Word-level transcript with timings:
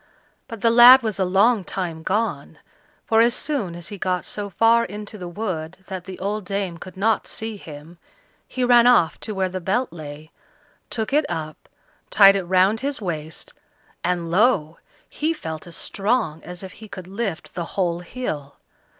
But 0.47 0.61
the 0.61 0.71
lad 0.71 1.03
was 1.03 1.19
a 1.19 1.25
long 1.25 1.63
time 1.63 2.01
gone, 2.01 2.57
for 3.05 3.21
as 3.21 3.35
soon 3.35 3.75
as 3.75 3.89
he 3.89 3.99
got 3.99 4.25
so 4.25 4.49
far 4.49 4.83
into 4.83 5.15
the 5.15 5.27
wood 5.27 5.77
that 5.85 6.05
the 6.05 6.17
old 6.17 6.43
dame 6.43 6.79
could 6.79 6.97
not 6.97 7.27
see 7.27 7.55
him, 7.55 7.99
he 8.47 8.63
ran 8.63 8.87
off 8.87 9.19
to 9.19 9.35
where 9.35 9.47
the 9.47 9.61
Belt 9.61 9.93
lay, 9.93 10.31
took 10.89 11.13
it 11.13 11.27
up, 11.29 11.69
tied 12.09 12.35
it 12.35 12.45
round 12.45 12.79
his 12.79 12.99
waist, 12.99 13.53
and 14.03 14.31
lo! 14.31 14.79
he 15.07 15.33
felt 15.35 15.67
as 15.67 15.75
strong 15.77 16.41
as 16.43 16.63
if 16.63 16.71
he 16.71 16.87
could 16.87 17.05
lift 17.05 17.53
the 17.53 17.65
whole 17.77 17.99
hill. 17.99 18.55